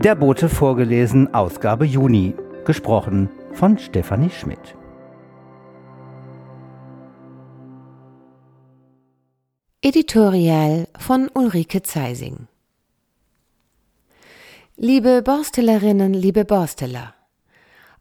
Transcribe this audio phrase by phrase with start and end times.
[0.00, 2.36] Der Bote vorgelesen, Ausgabe Juni.
[2.64, 4.76] Gesprochen von Stefanie Schmidt.
[9.82, 12.46] Editorial von Ulrike Zeising
[14.76, 17.14] Liebe Borstellerinnen, liebe Borsteller,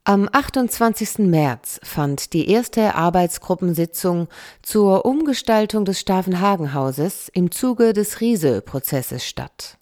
[0.04, 1.18] am 28.
[1.26, 4.28] März fand die erste Arbeitsgruppensitzung
[4.62, 9.77] zur Umgestaltung des Stavenhagenhauses im Zuge des Riese-Prozesses statt.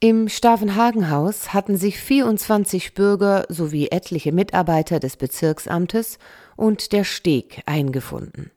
[0.00, 6.20] Im Stavenhagenhaus hatten sich 24 Bürger sowie etliche Mitarbeiter des Bezirksamtes
[6.54, 8.52] und der Steg eingefunden.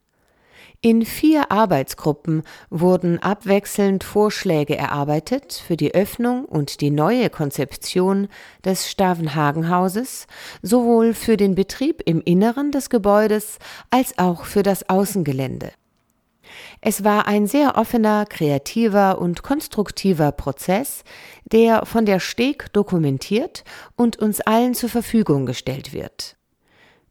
[0.81, 8.27] In vier Arbeitsgruppen wurden abwechselnd Vorschläge erarbeitet für die Öffnung und die neue Konzeption
[8.63, 10.27] des Stavenhagenhauses,
[10.61, 13.57] sowohl für den Betrieb im Inneren des Gebäudes
[13.89, 15.71] als auch für das Außengelände.
[16.81, 21.03] Es war ein sehr offener, kreativer und konstruktiver Prozess,
[21.51, 23.63] der von der Steg dokumentiert
[23.95, 26.37] und uns allen zur Verfügung gestellt wird.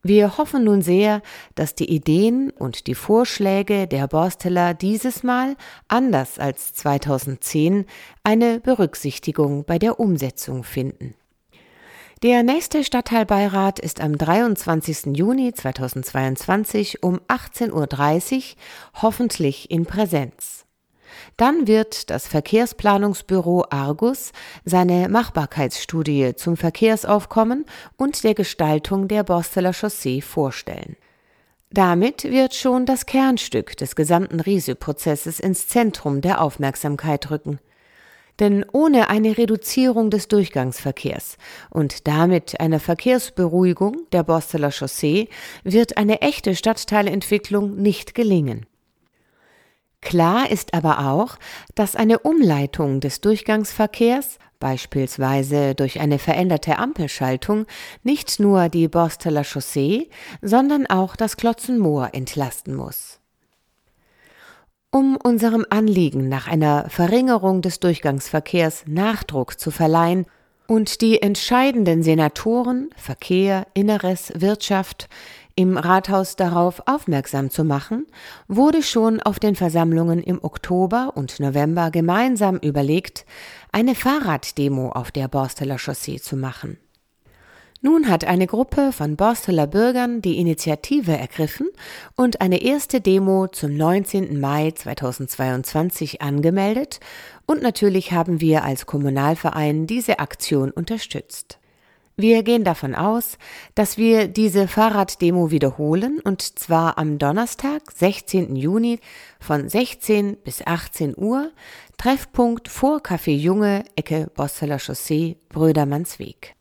[0.03, 1.21] Wir hoffen nun sehr,
[1.55, 5.57] dass die Ideen und die Vorschläge der Borsteller dieses Mal,
[5.89, 7.85] anders als 2010,
[8.25, 11.15] eine Berücksichtigung bei der Umsetzung finden.
[12.23, 15.17] Der nächste Stadtteilbeirat ist am 23.
[15.17, 18.43] Juni 2022 um 18.30 Uhr,
[19.01, 20.67] hoffentlich in Präsenz.
[21.39, 24.33] Dann wird das Verkehrsplanungsbüro Argus
[24.67, 27.65] seine Machbarkeitsstudie zum Verkehrsaufkommen
[27.97, 30.97] und der Gestaltung der Borsteler Chaussee vorstellen.
[31.71, 37.61] Damit wird schon das Kernstück des gesamten Riese-Prozesses ins Zentrum der Aufmerksamkeit rücken.
[38.41, 41.37] Denn ohne eine Reduzierung des Durchgangsverkehrs
[41.69, 45.29] und damit eine Verkehrsberuhigung der Borsteler Chaussee
[45.63, 48.65] wird eine echte Stadtteilentwicklung nicht gelingen.
[50.01, 51.37] Klar ist aber auch,
[51.75, 57.67] dass eine Umleitung des Durchgangsverkehrs, beispielsweise durch eine veränderte Ampelschaltung,
[58.03, 60.09] nicht nur die Borsteler Chaussee,
[60.41, 63.20] sondern auch das Klotzenmoor entlasten muss.
[64.93, 70.27] Um unserem Anliegen nach einer Verringerung des Durchgangsverkehrs Nachdruck zu verleihen
[70.67, 75.09] und die entscheidenden Senatoren Verkehr, Inneres, Wirtschaft
[75.55, 78.05] im Rathaus darauf aufmerksam zu machen,
[78.49, 83.27] wurde schon auf den Versammlungen im Oktober und November gemeinsam überlegt,
[83.71, 86.79] eine Fahrraddemo auf der Borsteler Chaussee zu machen.
[87.83, 91.71] Nun hat eine Gruppe von Borsteler Bürgern die Initiative ergriffen
[92.15, 94.39] und eine erste Demo zum 19.
[94.39, 97.01] Mai 2022 angemeldet
[97.47, 101.59] und natürlich haben wir als Kommunalverein diese Aktion unterstützt.
[102.19, 103.39] Wir gehen davon aus,
[103.75, 108.57] dass wir diese Fahrraddemo wiederholen und zwar am Donnerstag, 16.
[108.57, 109.01] Juni
[109.39, 111.51] von 16 bis 18 Uhr,
[111.97, 116.60] Treffpunkt vor Café Junge, Ecke Bosseler Chaussee, Brödermannsweg.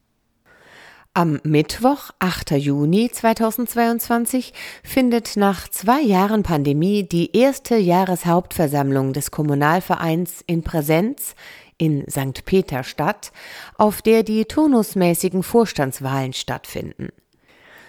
[1.15, 2.51] Am Mittwoch, 8.
[2.51, 4.53] Juni 2022,
[4.83, 11.33] findet nach zwei Jahren Pandemie die erste Jahreshauptversammlung des Kommunalvereins in Präsenz
[11.79, 12.45] in St.
[12.45, 13.31] Peter statt,
[13.75, 17.09] auf der die turnusmäßigen Vorstandswahlen stattfinden.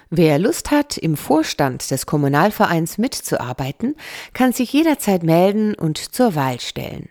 [0.08, 3.96] Wer Lust hat, im Vorstand des Kommunalvereins mitzuarbeiten,
[4.32, 7.10] kann sich jederzeit melden und zur Wahl stellen.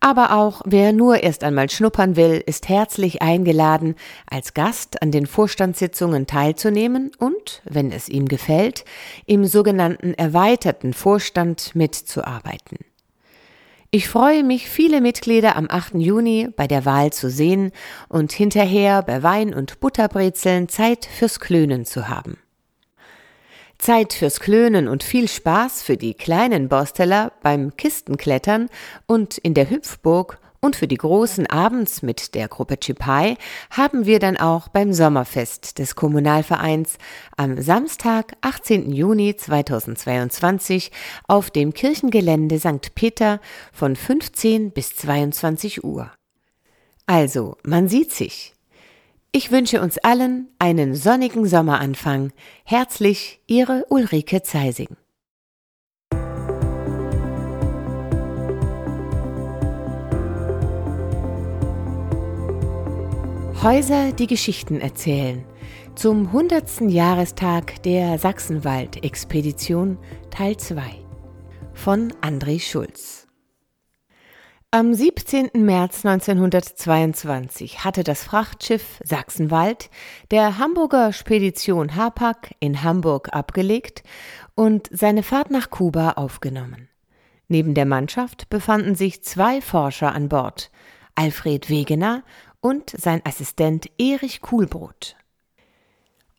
[0.00, 3.94] Aber auch wer nur erst einmal schnuppern will, ist herzlich eingeladen,
[4.26, 8.84] als Gast an den Vorstandssitzungen teilzunehmen und, wenn es ihm gefällt,
[9.26, 12.78] im sogenannten erweiterten Vorstand mitzuarbeiten.
[13.90, 15.94] Ich freue mich, viele Mitglieder am 8.
[15.94, 17.70] Juni bei der Wahl zu sehen
[18.08, 22.38] und hinterher bei Wein und Butterbrezeln Zeit fürs Klönen zu haben.
[23.84, 28.70] Zeit fürs Klönen und viel Spaß für die kleinen Borsteller beim Kistenklettern
[29.06, 33.36] und in der Hüpfburg und für die großen abends mit der Gruppe Chipai
[33.68, 36.96] haben wir dann auch beim Sommerfest des Kommunalvereins
[37.36, 38.90] am Samstag, 18.
[38.90, 40.90] Juni 2022
[41.28, 42.94] auf dem Kirchengelände St.
[42.94, 43.38] Peter
[43.70, 46.10] von 15 bis 22 Uhr.
[47.04, 48.54] Also, man sieht sich.
[49.36, 52.30] Ich wünsche uns allen einen sonnigen Sommeranfang.
[52.64, 54.96] Herzlich, Ihre Ulrike Zeising.
[63.60, 65.44] Häuser, die Geschichten erzählen.
[65.96, 66.82] Zum 100.
[66.82, 69.98] Jahrestag der Sachsenwald-Expedition
[70.30, 70.80] Teil 2
[71.72, 73.23] von André Schulz.
[74.74, 75.50] Am 17.
[75.54, 79.88] März 1922 hatte das Frachtschiff Sachsenwald
[80.32, 84.02] der Hamburger Spedition Hapag in Hamburg abgelegt
[84.56, 86.88] und seine Fahrt nach Kuba aufgenommen.
[87.46, 90.72] Neben der Mannschaft befanden sich zwei Forscher an Bord,
[91.14, 92.24] Alfred Wegener
[92.60, 95.14] und sein Assistent Erich Kuhlbrot.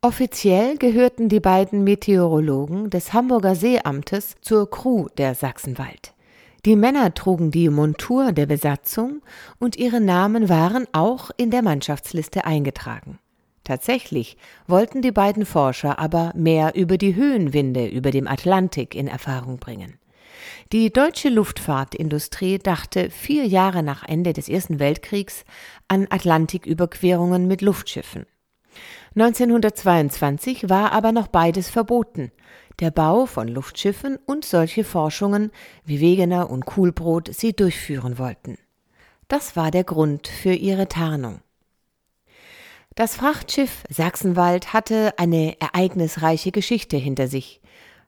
[0.01, 6.14] Offiziell gehörten die beiden Meteorologen des Hamburger Seeamtes zur Crew der Sachsenwald.
[6.65, 9.21] Die Männer trugen die Montur der Besatzung
[9.59, 13.19] und ihre Namen waren auch in der Mannschaftsliste eingetragen.
[13.63, 14.35] Tatsächlich
[14.65, 20.00] wollten die beiden Forscher aber mehr über die Höhenwinde über dem Atlantik in Erfahrung bringen.
[20.71, 25.45] Die deutsche Luftfahrtindustrie dachte vier Jahre nach Ende des Ersten Weltkriegs
[25.88, 28.25] an Atlantiküberquerungen mit Luftschiffen.
[29.15, 32.31] 1922 war aber noch beides verboten.
[32.80, 35.51] Der Bau von Luftschiffen und solche Forschungen,
[35.86, 38.57] wie Wegener und Kuhlbrot sie durchführen wollten.
[39.27, 41.39] Das war der Grund für ihre Tarnung.
[42.95, 47.62] Das Frachtschiff Sachsenwald hatte eine ereignisreiche Geschichte hinter sich.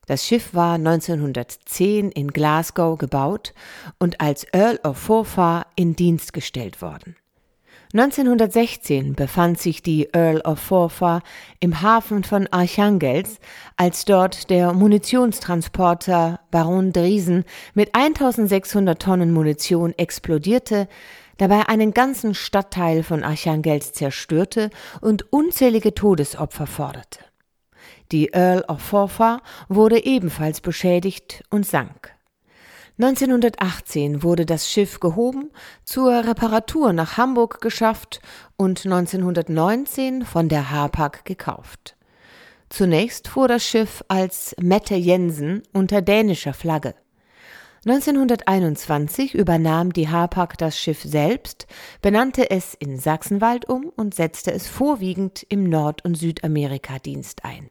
[0.06, 3.54] Das Schiff war 1910 in Glasgow gebaut
[4.00, 7.18] und als Earl of Forfar in Dienst gestellt worden.
[7.94, 11.22] 1916 befand sich die Earl of Forfar
[11.62, 13.40] im Hafen von Archangels,
[13.78, 20.90] als dort der Munitionstransporter Baron Driesen mit 1600 Tonnen Munition explodierte,
[21.38, 24.70] dabei einen ganzen Stadtteil von Archangels zerstörte
[25.00, 27.20] und unzählige Todesopfer forderte.
[28.12, 32.17] Die Earl of Forfar wurde ebenfalls beschädigt und sank.
[33.00, 35.52] 1918 wurde das Schiff gehoben,
[35.84, 38.22] zur Reparatur nach Hamburg geschafft
[38.56, 41.96] und 1919 von der Hapag gekauft.
[42.70, 46.96] Zunächst fuhr das Schiff als Mette Jensen unter dänischer Flagge.
[47.86, 51.68] 1921 übernahm die Hapag das Schiff selbst,
[52.02, 57.70] benannte es in Sachsenwald um und setzte es vorwiegend im Nord- und Südamerika-Dienst ein.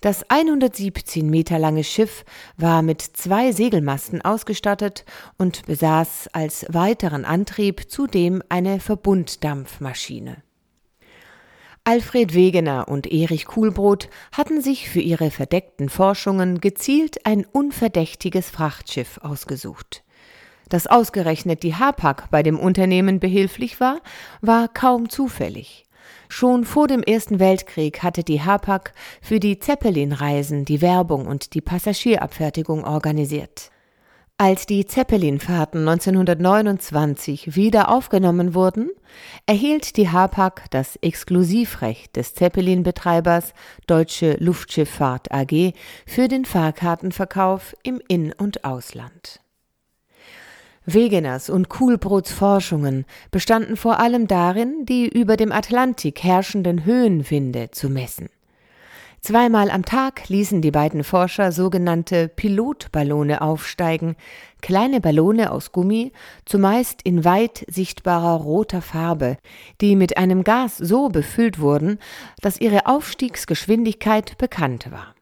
[0.00, 2.24] Das 117 Meter lange Schiff
[2.56, 5.04] war mit zwei Segelmasten ausgestattet
[5.36, 10.42] und besaß als weiteren Antrieb zudem eine Verbunddampfmaschine.
[11.84, 19.18] Alfred Wegener und Erich Kuhlbrot hatten sich für ihre verdeckten Forschungen gezielt ein unverdächtiges Frachtschiff
[19.22, 20.02] ausgesucht.
[20.70, 24.00] Dass ausgerechnet die Hapag bei dem Unternehmen behilflich war,
[24.40, 25.89] war kaum zufällig.
[26.32, 31.60] Schon vor dem Ersten Weltkrieg hatte die Hapag für die Zeppelin-Reisen die Werbung und die
[31.60, 33.72] Passagierabfertigung organisiert.
[34.38, 38.90] Als die Zeppelin-Fahrten 1929 wieder aufgenommen wurden,
[39.46, 43.52] erhielt die Hapag das Exklusivrecht des Zeppelin-Betreibers
[43.88, 45.72] Deutsche Luftschifffahrt AG
[46.06, 49.40] für den Fahrkartenverkauf im In- und Ausland.
[50.86, 57.88] Wegeners und Kuhlbrots Forschungen bestanden vor allem darin, die über dem Atlantik herrschenden Höhenwinde zu
[57.88, 58.28] messen.
[59.20, 64.16] Zweimal am Tag ließen die beiden Forscher sogenannte Pilotballone aufsteigen,
[64.62, 66.12] kleine Ballone aus Gummi,
[66.46, 69.36] zumeist in weit sichtbarer roter Farbe,
[69.82, 71.98] die mit einem Gas so befüllt wurden,
[72.40, 75.14] dass ihre Aufstiegsgeschwindigkeit bekannt war.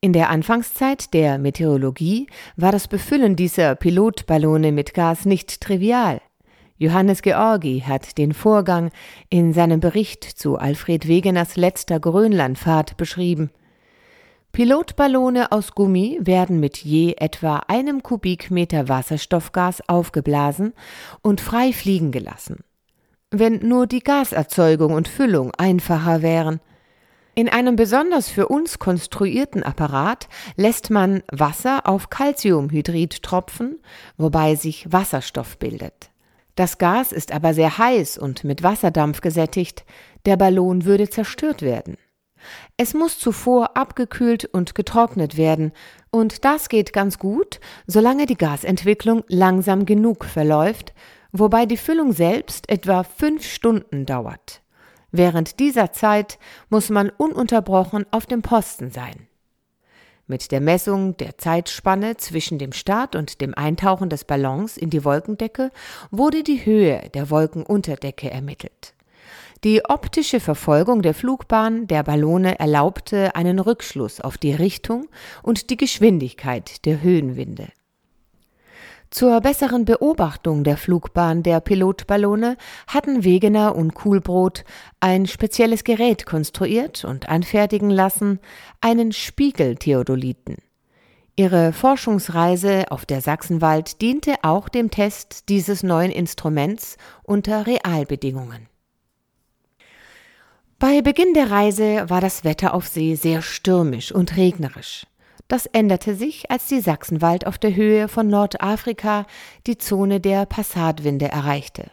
[0.00, 2.26] In der Anfangszeit der Meteorologie
[2.56, 6.20] war das Befüllen dieser Pilotballone mit Gas nicht trivial.
[6.76, 8.90] Johannes Georgi hat den Vorgang
[9.30, 13.50] in seinem Bericht zu Alfred Wegeners letzter Grönlandfahrt beschrieben.
[14.52, 20.74] Pilotballone aus Gummi werden mit je etwa einem Kubikmeter Wasserstoffgas aufgeblasen
[21.22, 22.60] und frei fliegen gelassen.
[23.30, 26.60] Wenn nur die Gaserzeugung und Füllung einfacher wären–
[27.36, 30.26] in einem besonders für uns konstruierten Apparat
[30.56, 33.78] lässt man Wasser auf Calciumhydrid tropfen,
[34.16, 36.10] wobei sich Wasserstoff bildet.
[36.54, 39.84] Das Gas ist aber sehr heiß und mit Wasserdampf gesättigt,
[40.24, 41.98] der Ballon würde zerstört werden.
[42.78, 45.72] Es muss zuvor abgekühlt und getrocknet werden,
[46.10, 50.94] und das geht ganz gut, solange die Gasentwicklung langsam genug verläuft,
[51.32, 54.62] wobei die Füllung selbst etwa fünf Stunden dauert.
[55.12, 59.28] Während dieser Zeit muss man ununterbrochen auf dem Posten sein.
[60.26, 65.04] Mit der Messung der Zeitspanne zwischen dem Start und dem Eintauchen des Ballons in die
[65.04, 65.70] Wolkendecke
[66.10, 68.94] wurde die Höhe der Wolkenunterdecke ermittelt.
[69.62, 75.06] Die optische Verfolgung der Flugbahn der Ballone erlaubte einen Rückschluss auf die Richtung
[75.42, 77.68] und die Geschwindigkeit der Höhenwinde.
[79.10, 82.56] Zur besseren Beobachtung der Flugbahn der Pilotballone
[82.88, 84.64] hatten Wegener und Kuhlbrot
[85.00, 88.40] ein spezielles Gerät konstruiert und anfertigen lassen,
[88.80, 90.56] einen Spiegeltheodoliten.
[91.36, 98.68] Ihre Forschungsreise auf der Sachsenwald diente auch dem Test dieses neuen Instruments unter Realbedingungen.
[100.78, 105.06] Bei Beginn der Reise war das Wetter auf See sehr stürmisch und regnerisch.
[105.48, 109.26] Das änderte sich, als die Sachsenwald auf der Höhe von Nordafrika
[109.66, 111.90] die Zone der Passatwinde erreichte.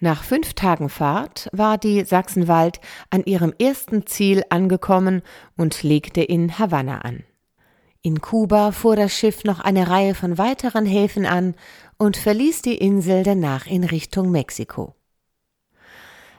[0.00, 5.22] Nach fünf Tagen Fahrt war die Sachsenwald an ihrem ersten Ziel angekommen
[5.56, 7.22] und legte in Havanna an.
[8.02, 11.54] In Kuba fuhr das Schiff noch eine Reihe von weiteren Häfen an
[11.96, 14.94] und verließ die Insel danach in Richtung Mexiko.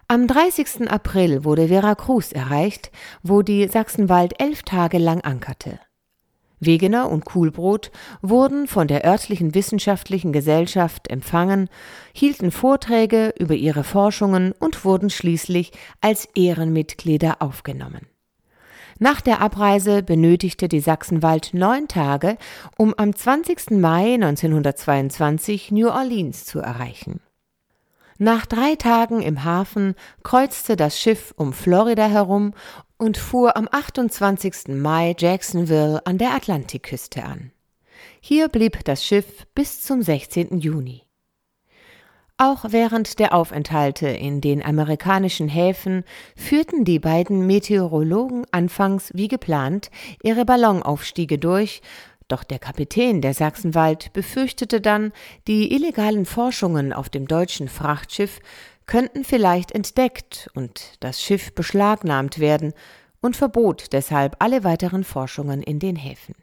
[0.08, 0.92] Am 30.
[0.92, 2.92] April wurde Veracruz erreicht,
[3.24, 5.80] wo die Sachsenwald elf Tage lang ankerte.
[6.66, 7.92] Wegener und Kuhlbrot
[8.22, 11.70] wurden von der örtlichen wissenschaftlichen Gesellschaft empfangen,
[12.14, 18.08] hielten Vorträge über ihre Forschungen und wurden schließlich als Ehrenmitglieder aufgenommen.
[18.98, 22.38] Nach der Abreise benötigte die Sachsenwald neun Tage,
[22.78, 23.72] um am 20.
[23.72, 27.20] Mai 1922 New Orleans zu erreichen.
[28.18, 29.94] Nach drei Tagen im Hafen
[30.24, 32.54] kreuzte das Schiff um Florida herum
[32.98, 34.70] und fuhr am 28.
[34.70, 37.52] Mai Jacksonville an der Atlantikküste an.
[38.22, 40.60] Hier blieb das Schiff bis zum 16.
[40.60, 41.04] Juni.
[42.38, 46.04] Auch während der Aufenthalte in den amerikanischen Häfen
[46.36, 49.90] führten die beiden Meteorologen anfangs wie geplant
[50.22, 51.82] ihre Ballonaufstiege durch,
[52.28, 55.14] doch der Kapitän der Sachsenwald befürchtete dann,
[55.48, 58.40] die illegalen Forschungen auf dem deutschen Frachtschiff
[58.86, 62.74] könnten vielleicht entdeckt und das Schiff beschlagnahmt werden
[63.22, 66.36] und verbot deshalb alle weiteren Forschungen in den Häfen.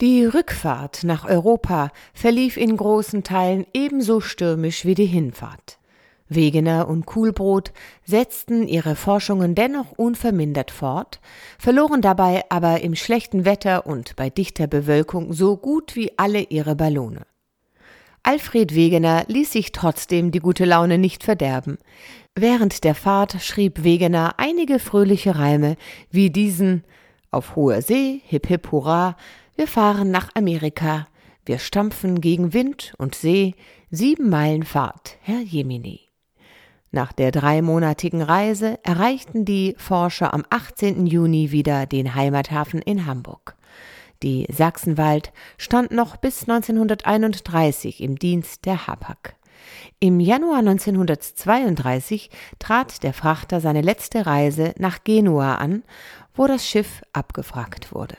[0.00, 5.78] Die Rückfahrt nach Europa verlief in großen Teilen ebenso stürmisch wie die Hinfahrt.
[6.30, 7.72] Wegener und Kuhlbrot
[8.06, 11.20] setzten ihre Forschungen dennoch unvermindert fort,
[11.58, 16.76] verloren dabei aber im schlechten Wetter und bei dichter Bewölkung so gut wie alle ihre
[16.76, 17.26] Ballone.
[18.22, 21.78] Alfred Wegener ließ sich trotzdem die gute Laune nicht verderben.
[22.34, 25.76] Während der Fahrt schrieb Wegener einige fröhliche Reime,
[26.10, 26.84] wie diesen
[27.30, 29.16] Auf hoher See, hip hip hurra,
[29.56, 31.06] wir fahren nach Amerika.
[31.44, 33.54] Wir stampfen gegen Wind und See.
[33.90, 36.00] Sieben Meilen Fahrt, Herr Jemini.
[36.92, 41.06] Nach der dreimonatigen Reise erreichten die Forscher am 18.
[41.06, 43.56] Juni wieder den Heimathafen in Hamburg.
[44.22, 49.34] Die Sachsenwald stand noch bis 1931 im Dienst der Hapag.
[49.98, 55.84] Im Januar 1932 trat der Frachter seine letzte Reise nach Genua an,
[56.34, 58.16] wo das Schiff abgefragt wurde.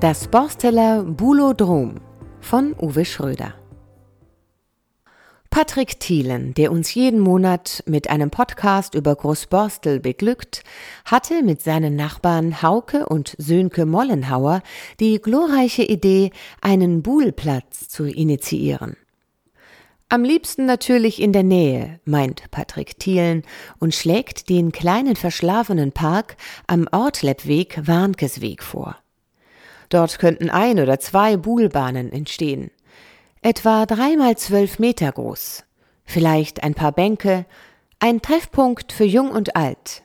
[0.00, 1.96] Das Borsteller Bulodrom
[2.40, 3.54] von Uwe Schröder.
[5.56, 10.62] Patrick Thielen, der uns jeden Monat mit einem Podcast über Großborstel beglückt,
[11.06, 14.60] hatte mit seinen Nachbarn Hauke und Sönke Mollenhauer
[15.00, 18.98] die glorreiche Idee, einen Buhlplatz zu initiieren.
[20.10, 23.42] Am liebsten natürlich in der Nähe, meint Patrick Thielen
[23.78, 26.36] und schlägt den kleinen verschlafenen Park
[26.66, 28.98] am Ortleppweg Warnkesweg vor.
[29.88, 32.70] Dort könnten ein oder zwei Buhlbahnen entstehen.
[33.46, 35.62] Etwa dreimal zwölf Meter groß.
[36.04, 37.46] Vielleicht ein paar Bänke,
[38.00, 40.02] ein Treffpunkt für Jung und Alt.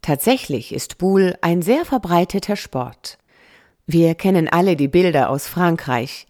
[0.00, 3.18] Tatsächlich ist Buhl ein sehr verbreiteter Sport.
[3.86, 6.26] Wir kennen alle die Bilder aus Frankreich.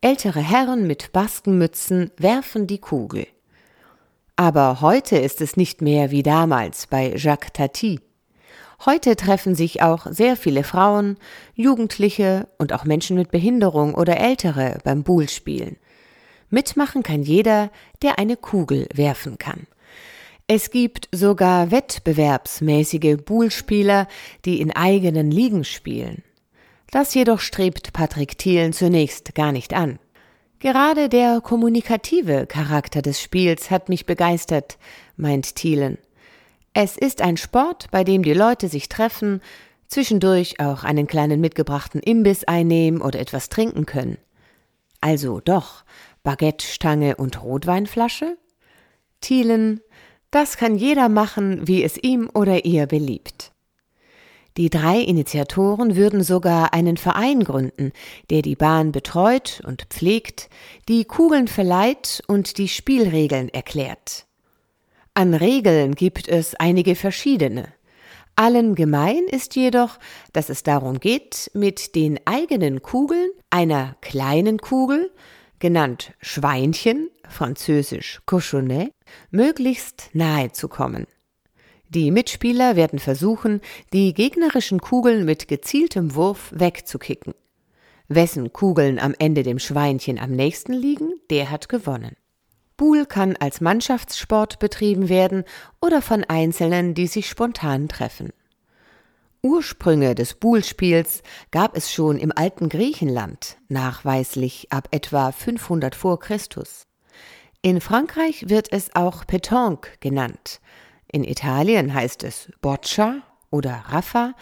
[0.00, 3.28] Ältere Herren mit Baskenmützen werfen die Kugel.
[4.34, 8.00] Aber heute ist es nicht mehr wie damals bei Jacques Tati.
[8.84, 11.16] Heute treffen sich auch sehr viele Frauen,
[11.54, 15.76] Jugendliche und auch Menschen mit Behinderung oder Ältere beim Buhlspielen.
[16.50, 17.70] Mitmachen kann jeder,
[18.02, 19.66] der eine Kugel werfen kann.
[20.46, 24.06] Es gibt sogar wettbewerbsmäßige Buhlspieler,
[24.44, 26.22] die in eigenen Ligen spielen.
[26.92, 29.98] Das jedoch strebt Patrick Thielen zunächst gar nicht an.
[30.60, 34.78] Gerade der kommunikative Charakter des Spiels hat mich begeistert,
[35.16, 35.98] meint Thielen.
[36.78, 39.40] Es ist ein Sport, bei dem die Leute sich treffen,
[39.88, 44.18] zwischendurch auch einen kleinen mitgebrachten Imbiss einnehmen oder etwas trinken können.
[45.00, 45.84] Also doch,
[46.22, 48.36] Baguette-Stange und Rotweinflasche?
[49.22, 49.80] Thielen,
[50.30, 53.52] das kann jeder machen, wie es ihm oder ihr beliebt.
[54.58, 57.92] Die drei Initiatoren würden sogar einen Verein gründen,
[58.28, 60.50] der die Bahn betreut und pflegt,
[60.90, 64.25] die Kugeln verleiht und die Spielregeln erklärt.
[65.16, 67.72] An Regeln gibt es einige verschiedene.
[68.34, 69.98] Allen gemein ist jedoch,
[70.34, 75.10] dass es darum geht, mit den eigenen Kugeln einer kleinen Kugel,
[75.58, 78.92] genannt Schweinchen, französisch Cochonnet,
[79.30, 81.06] möglichst nahe zu kommen.
[81.88, 83.62] Die Mitspieler werden versuchen,
[83.94, 87.32] die gegnerischen Kugeln mit gezieltem Wurf wegzukicken.
[88.08, 92.16] Wessen Kugeln am Ende dem Schweinchen am nächsten liegen, der hat gewonnen.
[92.76, 95.44] Buhl kann als Mannschaftssport betrieben werden
[95.80, 98.32] oder von Einzelnen, die sich spontan treffen.
[99.42, 106.86] Ursprünge des Buhlspiels gab es schon im alten Griechenland, nachweislich ab etwa 500 vor Christus.
[107.62, 110.60] In Frankreich wird es auch Pétanque genannt.
[111.10, 114.34] In Italien heißt es Boccia oder Raffa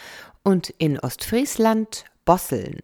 [0.43, 2.81] und in Ostfriesland Bosseln.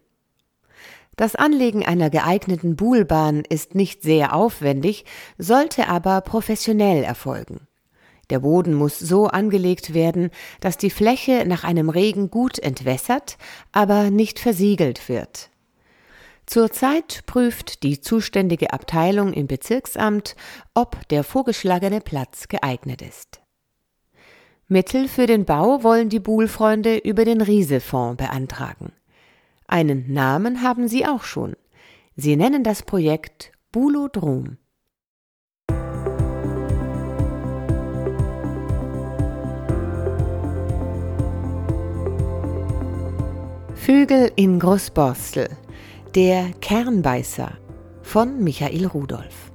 [1.21, 5.05] Das Anlegen einer geeigneten Buhlbahn ist nicht sehr aufwendig,
[5.37, 7.67] sollte aber professionell erfolgen.
[8.31, 13.37] Der Boden muss so angelegt werden, dass die Fläche nach einem Regen gut entwässert,
[13.71, 15.51] aber nicht versiegelt wird.
[16.47, 20.35] Zurzeit prüft die zuständige Abteilung im Bezirksamt,
[20.73, 23.41] ob der vorgeschlagene Platz geeignet ist.
[24.67, 28.91] Mittel für den Bau wollen die Buhlfreunde über den Riesefonds beantragen.
[29.71, 31.55] Einen Namen haben sie auch schon.
[32.17, 34.57] Sie nennen das Projekt Bulodrom.
[43.75, 45.47] Vögel in Großborstel
[46.15, 47.57] Der Kernbeißer
[48.01, 49.53] von Michael Rudolph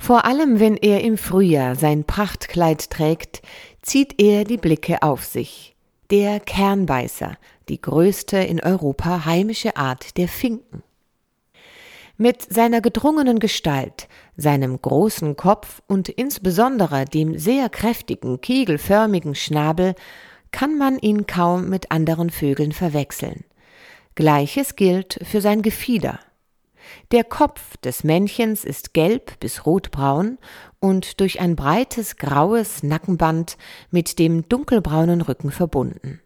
[0.00, 3.42] Vor allem, wenn er im Frühjahr sein Prachtkleid trägt,
[3.80, 5.76] zieht er die Blicke auf sich.
[6.10, 7.36] Der Kernbeißer,
[7.70, 10.82] die größte in Europa heimische Art der Finken.
[12.16, 19.94] Mit seiner gedrungenen Gestalt, seinem großen Kopf und insbesondere dem sehr kräftigen, kegelförmigen Schnabel
[20.50, 23.44] kann man ihn kaum mit anderen Vögeln verwechseln.
[24.16, 26.18] Gleiches gilt für sein Gefieder.
[27.12, 30.38] Der Kopf des Männchens ist gelb bis rotbraun
[30.80, 33.56] und durch ein breites graues Nackenband
[33.90, 36.20] mit dem dunkelbraunen Rücken verbunden.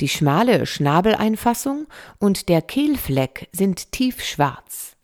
[0.00, 1.86] Die schmale Schnabeleinfassung
[2.18, 4.96] und der Kehlfleck sind tiefschwarz.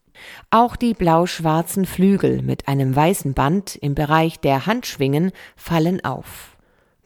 [0.50, 6.56] Auch die blau-schwarzen Flügel mit einem weißen Band im Bereich der Handschwingen fallen auf.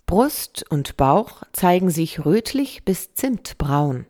[0.06, 4.06] Brust und Bauch zeigen sich rötlich bis zimtbraun.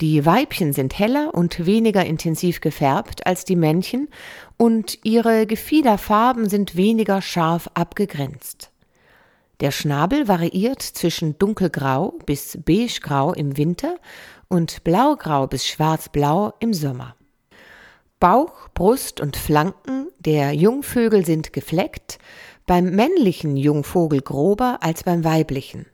[0.00, 4.08] Die Weibchen sind heller und weniger intensiv gefärbt als die Männchen
[4.56, 8.70] und ihre Gefiederfarben sind weniger scharf abgegrenzt.
[9.60, 13.96] Der Schnabel variiert zwischen dunkelgrau bis beigegrau im Winter
[14.48, 17.16] und blaugrau bis schwarzblau im Sommer.
[18.20, 22.18] Bauch, Brust und Flanken der Jungvögel sind gefleckt,
[22.66, 25.86] beim männlichen Jungvogel grober als beim weiblichen.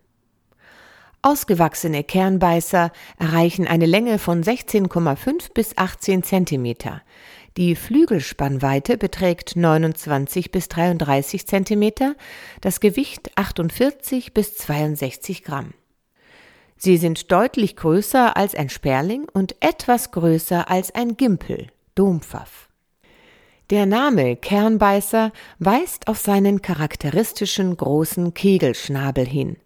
[1.23, 7.01] Ausgewachsene Kernbeißer erreichen eine Länge von 16,5 bis 18 Zentimeter.
[7.57, 12.17] Die Flügelspannweite beträgt 29 bis 33 Zentimeter,
[12.61, 15.73] das Gewicht 48 bis 62 Gramm.
[16.77, 22.69] Sie sind deutlich größer als ein Sperling und etwas größer als ein Gimpel, Dompfaff.
[23.71, 29.57] Der Name Kernbeißer weist auf seinen charakteristischen großen Kegelschnabel hin.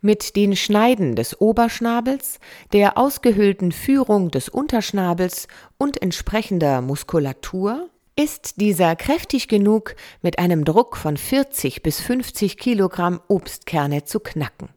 [0.00, 2.38] Mit den Schneiden des Oberschnabels,
[2.72, 10.96] der ausgehöhlten Führung des Unterschnabels und entsprechender Muskulatur ist dieser kräftig genug, mit einem Druck
[10.96, 14.68] von 40 bis 50 Kilogramm Obstkerne zu knacken.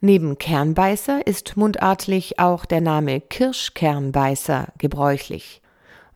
[0.00, 5.62] Neben Kernbeißer ist mundartlich auch der Name Kirschkernbeißer gebräuchlich.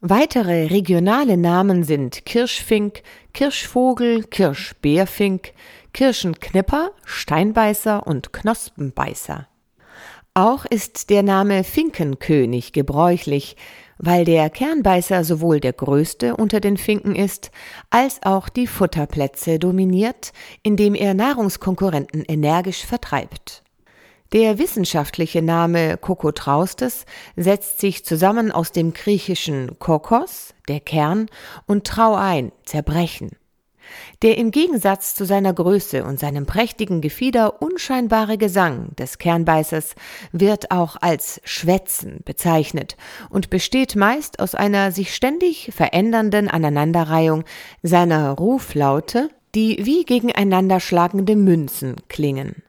[0.01, 5.53] Weitere regionale Namen sind Kirschfink, Kirschvogel, Kirschbärfink,
[5.97, 9.49] Kirschenknipper, Steinbeißer und Knospenbeißer.
[10.35, 13.57] Auch ist der Name Finkenkönig gebräuchlich,
[13.97, 17.51] weil der Kernbeißer sowohl der größte unter den Finken ist,
[17.89, 23.63] als auch die Futterplätze dominiert, indem er Nahrungskonkurrenten energisch vertreibt.
[24.35, 27.07] Der wissenschaftliche Name Kokotraustes
[27.37, 31.31] setzt sich zusammen aus dem griechischen Kokos, der Kern,
[31.65, 33.31] und Trauein, zerbrechen.
[34.23, 39.95] Der im Gegensatz zu seiner Größe und seinem prächtigen Gefieder unscheinbare Gesang des Kernbeißers
[40.33, 42.97] wird auch als Schwätzen bezeichnet
[43.31, 47.45] und besteht meist aus einer sich ständig verändernden Aneinanderreihung
[47.83, 52.63] seiner Ruflaute, die wie gegeneinander schlagende Münzen klingen.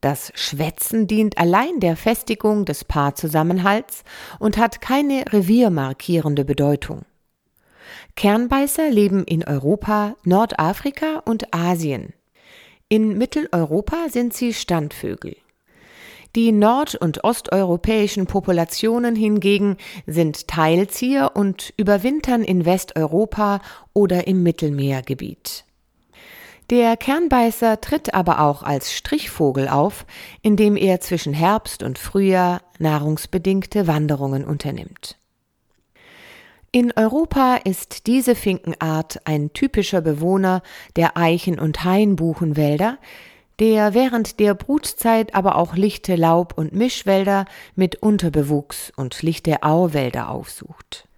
[0.00, 4.02] Das Schwätzen dient allein der Festigung des Paarzusammenhalts
[4.38, 7.04] und hat keine reviermarkierende Bedeutung.
[8.16, 12.12] Kernbeißer leben in Europa, Nordafrika und Asien.
[12.88, 15.36] In Mitteleuropa sind sie Standvögel.
[16.36, 23.60] Die nord- und osteuropäischen Populationen hingegen sind Teilzieher und überwintern in Westeuropa
[23.92, 25.64] oder im Mittelmeergebiet.
[26.70, 30.06] Der Kernbeißer tritt aber auch als Strichvogel auf,
[30.40, 35.19] indem er zwischen Herbst und Frühjahr nahrungsbedingte Wanderungen unternimmt.
[36.72, 40.62] In Europa ist diese Finkenart ein typischer Bewohner
[40.94, 42.98] der Eichen- und Hainbuchenwälder,
[43.58, 50.30] der während der Brutzeit aber auch lichte Laub- und Mischwälder mit Unterbewuchs und lichte Auwälder
[50.30, 51.08] aufsucht.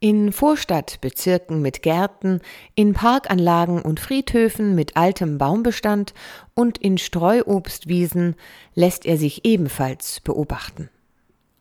[0.00, 2.40] In Vorstadtbezirken mit Gärten,
[2.74, 6.14] in Parkanlagen und Friedhöfen mit altem Baumbestand
[6.54, 8.36] und in Streuobstwiesen
[8.74, 10.88] lässt er sich ebenfalls beobachten.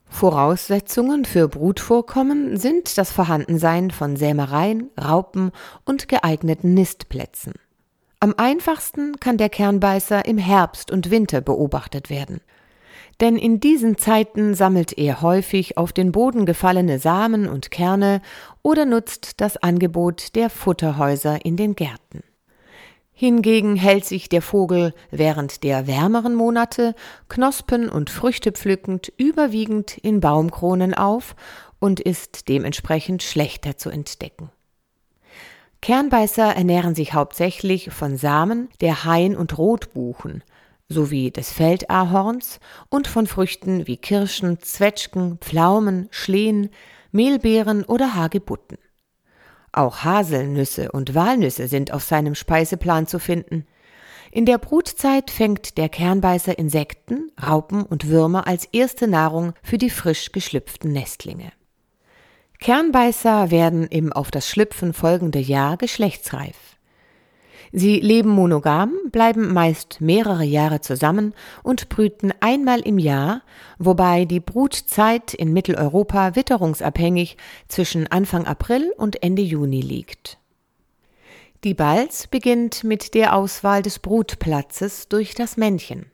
[0.10, 5.52] Voraussetzungen für Brutvorkommen sind das Vorhandensein von Sämereien, Raupen
[5.86, 7.54] und geeigneten Nistplätzen.
[8.20, 12.42] Am einfachsten kann der Kernbeißer im Herbst und Winter beobachtet werden.
[13.20, 18.22] Denn in diesen Zeiten sammelt er häufig auf den Boden gefallene Samen und Kerne
[18.64, 22.24] oder nutzt das Angebot der Futterhäuser in den Gärten.
[23.20, 26.94] Hingegen hält sich der Vogel während der wärmeren Monate
[27.30, 31.36] Knospen und Früchte pflückend überwiegend in Baumkronen auf
[31.80, 34.52] und ist dementsprechend schlechter zu entdecken.
[35.82, 40.44] Kernbeißer ernähren sich hauptsächlich von Samen der Hain- und Rotbuchen
[40.88, 46.70] sowie des Feldahorns und von Früchten wie Kirschen, Zwetschgen, Pflaumen, Schlehen,
[47.12, 48.78] Mehlbeeren oder Hagebutten.
[49.72, 53.66] Auch Haselnüsse und Walnüsse sind auf seinem Speiseplan zu finden.
[54.32, 59.90] In der Brutzeit fängt der Kernbeißer Insekten, Raupen und Würmer als erste Nahrung für die
[59.90, 61.52] frisch geschlüpften Nestlinge.
[62.60, 66.67] Kernbeißer werden im auf das Schlüpfen folgende Jahr geschlechtsreif.
[67.72, 73.42] Sie leben monogam, bleiben meist mehrere Jahre zusammen und brüten einmal im Jahr,
[73.78, 80.38] wobei die Brutzeit in Mitteleuropa witterungsabhängig zwischen Anfang April und Ende Juni liegt.
[81.64, 86.06] Die Balz beginnt mit der Auswahl des Brutplatzes durch das Männchen.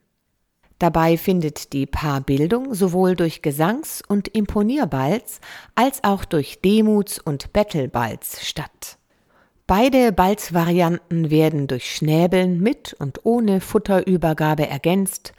[0.80, 5.40] Dabei findet die Paarbildung sowohl durch Gesangs- und Imponierbalz
[5.76, 8.98] als auch durch Demuts- und Bettelbalz statt.
[9.76, 15.34] Beide Balzvarianten werden durch Schnäbeln mit und ohne Futterübergabe ergänzt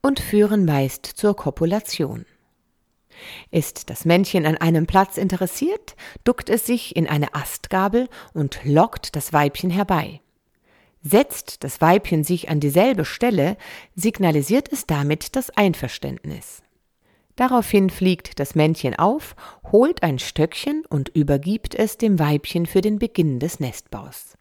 [0.00, 2.24] und führen meist zur Kopulation.
[3.50, 9.16] Ist das Männchen an einem Platz interessiert, duckt es sich in eine Astgabel und lockt
[9.16, 10.22] das Weibchen herbei.
[11.02, 13.58] Setzt das Weibchen sich an dieselbe Stelle,
[13.94, 16.63] signalisiert es damit das Einverständnis.
[17.36, 19.34] Daraufhin fliegt das Männchen auf,
[19.72, 24.38] holt ein Stöckchen und übergibt es dem Weibchen für den Beginn des Nestbaus.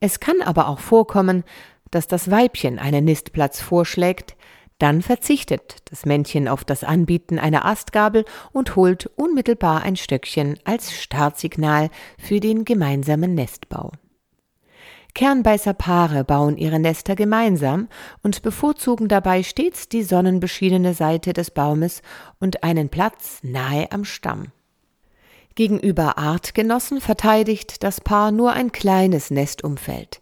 [0.00, 1.44] Es kann aber auch vorkommen,
[1.90, 4.36] dass das Weibchen einen Nistplatz vorschlägt,
[4.78, 10.92] dann verzichtet das Männchen auf das Anbieten einer Astgabel und holt unmittelbar ein Stöckchen als
[10.92, 13.92] Startsignal für den gemeinsamen Nestbau.
[15.14, 17.88] Kernbeißerpaare bauen ihre Nester gemeinsam
[18.22, 22.02] und bevorzugen dabei stets die sonnenbeschienene Seite des Baumes
[22.38, 24.48] und einen Platz nahe am Stamm.
[25.54, 30.20] Gegenüber Artgenossen verteidigt das Paar nur ein kleines Nestumfeld,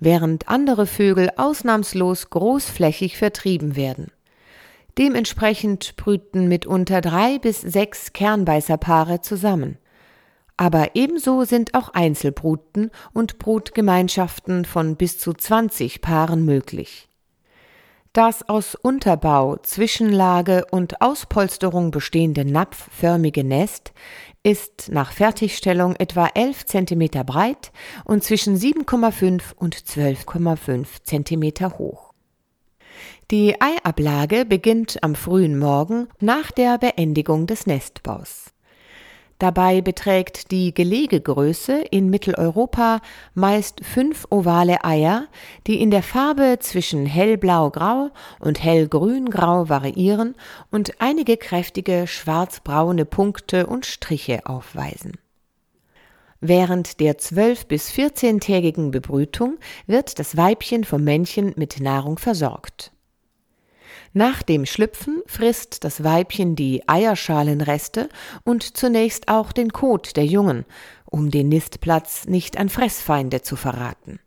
[0.00, 4.10] während andere Vögel ausnahmslos großflächig vertrieben werden.
[4.98, 9.78] Dementsprechend brüten mitunter drei bis sechs Kernbeißerpaare zusammen.
[10.62, 17.08] Aber ebenso sind auch Einzelbruten und Brutgemeinschaften von bis zu 20 Paaren möglich.
[18.12, 23.92] Das aus Unterbau, Zwischenlage und Auspolsterung bestehende napfförmige Nest
[24.44, 27.72] ist nach Fertigstellung etwa 11 cm breit
[28.04, 32.12] und zwischen 7,5 und 12,5 cm hoch.
[33.32, 38.52] Die Eiablage beginnt am frühen Morgen nach der Beendigung des Nestbaus.
[39.42, 43.00] Dabei beträgt die Gelegegröße in Mitteleuropa
[43.34, 45.26] meist fünf ovale Eier,
[45.66, 50.36] die in der Farbe zwischen hellblau-grau und hellgrün-grau variieren
[50.70, 55.14] und einige kräftige schwarzbraune Punkte und Striche aufweisen.
[56.40, 62.91] Während der zwölf bis vierzehntägigen Bebrütung wird das Weibchen vom Männchen mit Nahrung versorgt.
[64.14, 68.08] Nach dem Schlüpfen frisst das Weibchen die Eierschalenreste
[68.44, 70.66] und zunächst auch den Kot der Jungen,
[71.06, 74.20] um den Nistplatz nicht an Fressfeinde zu verraten.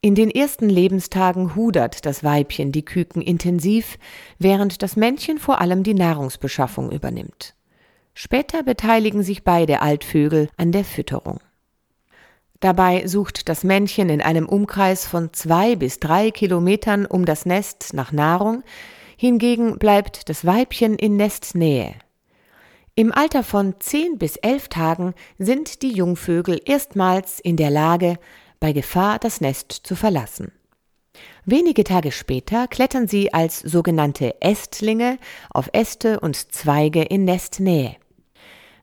[0.00, 3.98] In den ersten Lebenstagen hudert das Weibchen die Küken intensiv,
[4.38, 7.54] während das Männchen vor allem die Nahrungsbeschaffung übernimmt.
[8.14, 11.40] Später beteiligen sich beide Altvögel an der Fütterung.
[12.62, 17.92] Dabei sucht das Männchen in einem Umkreis von zwei bis drei Kilometern um das Nest
[17.92, 18.62] nach Nahrung,
[19.16, 21.96] hingegen bleibt das Weibchen in Nestnähe.
[22.94, 28.16] Im Alter von zehn bis elf Tagen sind die Jungvögel erstmals in der Lage,
[28.60, 30.52] bei Gefahr das Nest zu verlassen.
[31.44, 35.18] Wenige Tage später klettern sie als sogenannte Ästlinge
[35.50, 37.96] auf Äste und Zweige in Nestnähe.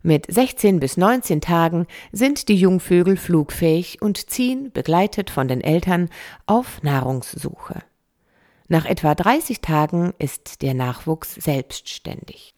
[0.02, 6.10] Mit 16 bis 19 Tagen sind die Jungvögel flugfähig und ziehen, begleitet von den Eltern,
[6.46, 7.84] auf Nahrungssuche.
[8.70, 12.54] Nach etwa 30 Tagen ist der Nachwuchs selbstständig.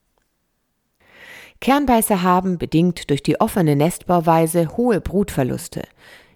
[1.62, 5.84] Kernbeißer haben, bedingt durch die offene Nestbauweise, hohe Brutverluste,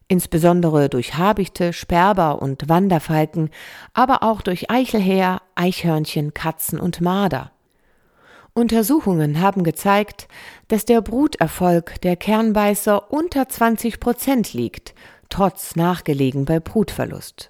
[0.08, 3.50] insbesondere durch Habichte, Sperber und Wanderfalken,
[3.94, 7.52] aber auch durch Eichelhäher, Eichhörnchen, Katzen und Marder.
[8.58, 10.30] Untersuchungen haben gezeigt,
[10.70, 14.96] dass der Bruterfolg der Kernbeißer unter 20 Prozent liegt,
[15.28, 17.50] trotz Nachgelegen bei Brutverlust.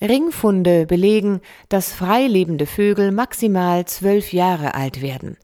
[0.00, 5.36] Ringfunde belegen, dass freilebende Vögel maximal zwölf Jahre alt werden,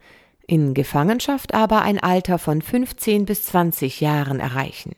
[0.46, 4.92] in Gefangenschaft aber ein Alter von 15 bis 20 Jahren erreichen.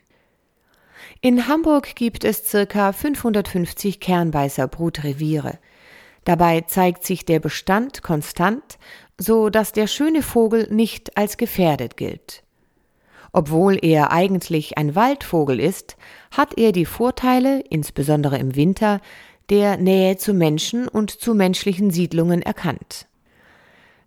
[1.20, 5.58] In Hamburg gibt es circa 550 Kernbeißer-Brutreviere.
[6.24, 8.78] Dabei zeigt sich der Bestand konstant,
[9.18, 12.44] so dass der schöne Vogel nicht als gefährdet gilt.
[13.32, 15.96] Obwohl er eigentlich ein Waldvogel ist,
[16.30, 19.00] hat er die Vorteile, insbesondere im Winter,
[19.50, 23.06] der Nähe zu Menschen und zu menschlichen Siedlungen erkannt.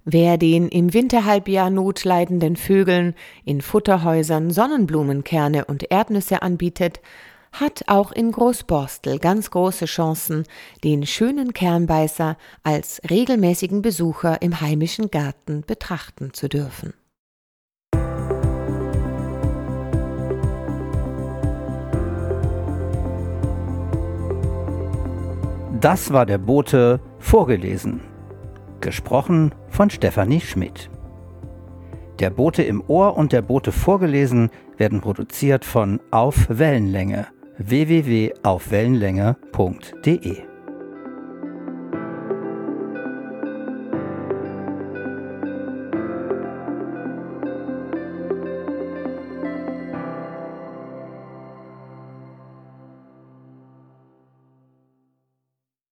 [0.04, 3.14] Wer den im Winterhalbjahr notleidenden Vögeln
[3.46, 7.02] in Futterhäusern Sonnenblumenkerne und Erdnüsse anbietet,
[7.52, 10.46] hat auch in Großborstel ganz große Chancen,
[10.84, 16.94] den schönen Kernbeißer als regelmäßigen Besucher im heimischen Garten betrachten zu dürfen.
[25.82, 28.02] Das war der Bote vorgelesen.
[28.82, 30.90] Gesprochen von Stefanie Schmidt.
[32.20, 37.28] Der Bote im Ohr und der Bote vorgelesen werden produziert von Auf Wellenlänge
[37.64, 40.51] www.aufwellenlänge.de